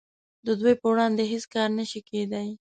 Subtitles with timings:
[0.45, 2.49] د دوی په وړاندې هیڅ کار نشي کیدای